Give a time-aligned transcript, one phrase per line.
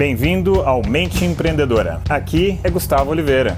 [0.00, 2.00] Bem-vindo ao Mente Empreendedora.
[2.08, 3.54] Aqui é Gustavo Oliveira.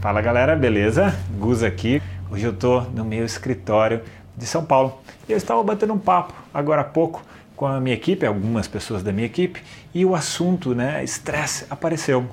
[0.00, 1.12] Fala galera, beleza?
[1.36, 2.00] Gus aqui.
[2.30, 4.02] Hoje eu tô no meu escritório
[4.36, 4.96] de São Paulo.
[5.28, 7.24] Eu estava batendo um papo agora há pouco
[7.56, 9.60] com a minha equipe, algumas pessoas da minha equipe,
[9.92, 12.26] e o assunto, né, estresse, apareceu.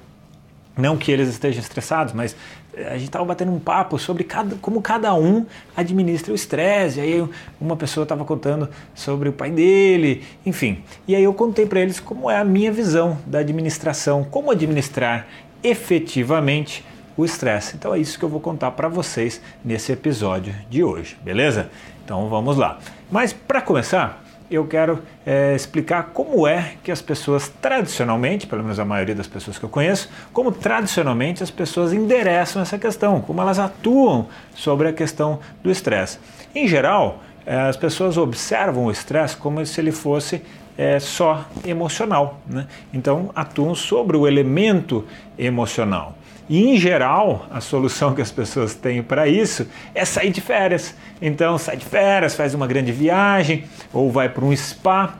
[0.78, 2.36] Não que eles estejam estressados, mas
[2.74, 5.46] eh, a gente estava batendo um papo sobre cada, como cada um
[5.76, 7.00] administra o estresse.
[7.00, 7.28] Aí
[7.60, 10.84] uma pessoa estava contando sobre o pai dele, enfim.
[11.08, 15.28] E aí eu contei para eles como é a minha visão da administração, como administrar
[15.64, 16.86] efetivamente
[17.18, 17.76] o estresse.
[17.76, 21.70] Então é isso que eu vou contar para vocês nesse episódio de hoje, beleza?
[22.04, 22.80] Então vamos lá.
[23.12, 28.80] Mas para começar, eu quero é, explicar como é que as pessoas tradicionalmente, pelo menos
[28.80, 33.42] a maioria das pessoas que eu conheço, como tradicionalmente as pessoas endereçam essa questão, como
[33.42, 36.20] elas atuam sobre a questão do estresse.
[36.54, 40.42] Em geral, é, as pessoas observam o estresse como se ele fosse
[40.78, 42.68] é, só emocional, né?
[42.94, 45.06] então atuam sobre o elemento
[45.38, 46.18] emocional.
[46.52, 50.94] E em geral, a solução que as pessoas têm para isso é sair de férias.
[51.22, 53.64] Então, sai de férias, faz uma grande viagem
[53.94, 55.16] ou vai para um spa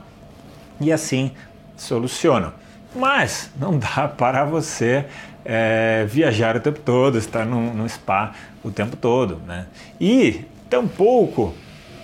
[0.78, 1.30] e assim
[1.74, 2.52] soluciona.
[2.94, 5.06] Mas não dá para você
[5.42, 9.40] é, viajar o tempo todo, estar num, num, spa o tempo todo.
[9.46, 9.64] Né?
[9.98, 11.54] E tampouco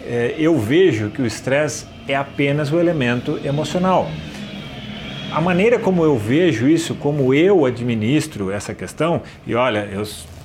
[0.07, 4.09] é, eu vejo que o estresse é apenas o elemento emocional.
[5.31, 10.03] A maneira como eu vejo isso, como eu administro essa questão, e olha, eu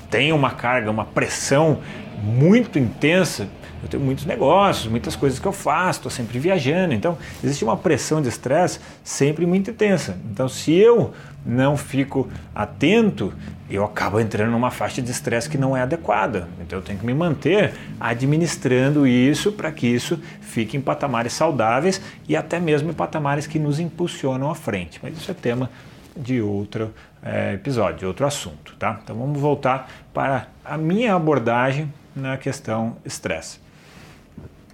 [0.09, 1.79] tenho uma carga, uma pressão
[2.23, 3.47] muito intensa
[3.83, 6.93] eu tenho muitos negócios, muitas coisas que eu faço, estou sempre viajando.
[6.93, 10.17] Então, existe uma pressão de estresse sempre muito intensa.
[10.31, 11.13] Então, se eu
[11.45, 13.33] não fico atento,
[13.69, 16.47] eu acabo entrando numa faixa de estresse que não é adequada.
[16.61, 21.99] Então, eu tenho que me manter administrando isso para que isso fique em patamares saudáveis
[22.29, 24.97] e até mesmo em patamares que nos impulsionam à frente.
[25.03, 25.69] Mas isso é tema
[26.15, 28.99] de outro é, episódio, de outro assunto, tá?
[29.03, 33.59] Então vamos voltar para a minha abordagem na questão estresse.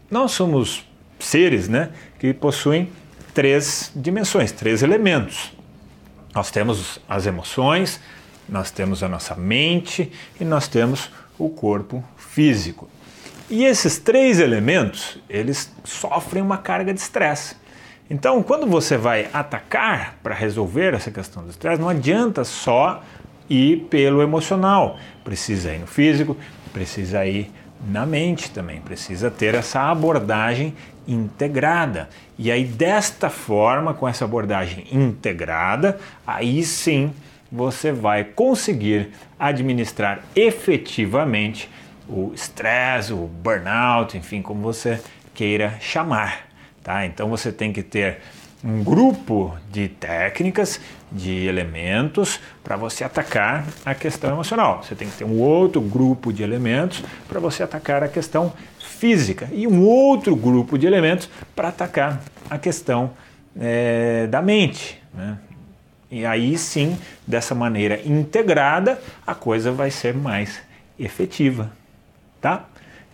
[0.10, 0.86] Nós somos
[1.20, 2.90] seres né, que possuem
[3.34, 5.54] três dimensões, três elementos.
[6.34, 8.00] Nós temos as emoções,
[8.48, 12.90] nós temos a nossa mente e nós temos o corpo físico.
[13.50, 17.56] E esses três elementos, eles sofrem uma carga de estresse.
[18.10, 23.04] Então, quando você vai atacar para resolver essa questão do estresse, não adianta só
[23.48, 24.98] ir pelo emocional.
[25.24, 26.36] Precisa ir no físico,
[26.74, 27.52] precisa ir
[27.88, 30.74] na mente também, precisa ter essa abordagem
[31.08, 32.10] integrada.
[32.38, 37.14] E aí, desta forma, com essa abordagem integrada, aí sim
[37.52, 41.70] você vai conseguir administrar efetivamente
[42.08, 45.00] o estresse, o burnout, enfim, como você
[45.34, 46.49] queira chamar.
[46.84, 47.06] Tá?
[47.06, 48.20] Então você tem que ter
[48.64, 50.80] um grupo de técnicas,
[51.12, 54.84] de elementos para você atacar a questão emocional.
[54.84, 59.48] Você tem que ter um outro grupo de elementos para você atacar a questão física
[59.52, 63.12] e um outro grupo de elementos para atacar a questão
[63.60, 65.02] é, da mente.
[65.14, 65.38] Né?
[66.12, 70.60] E aí sim, dessa maneira integrada, a coisa vai ser mais
[70.98, 71.72] efetiva.
[72.42, 72.66] Tá?